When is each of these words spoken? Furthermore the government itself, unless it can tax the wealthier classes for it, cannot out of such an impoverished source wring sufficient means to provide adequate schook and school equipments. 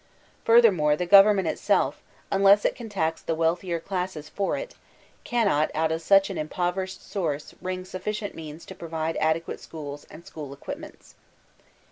Furthermore 0.45 0.95
the 0.95 1.05
government 1.05 1.47
itself, 1.47 2.01
unless 2.31 2.65
it 2.65 2.73
can 2.73 2.89
tax 2.89 3.21
the 3.21 3.35
wealthier 3.35 3.79
classes 3.79 4.29
for 4.29 4.57
it, 4.57 4.73
cannot 5.23 5.69
out 5.75 5.91
of 5.91 6.01
such 6.01 6.31
an 6.31 6.39
impoverished 6.39 7.07
source 7.07 7.53
wring 7.61 7.85
sufficient 7.85 8.33
means 8.33 8.65
to 8.65 8.73
provide 8.73 9.15
adequate 9.17 9.59
schook 9.59 10.07
and 10.09 10.25
school 10.25 10.53
equipments. 10.53 11.13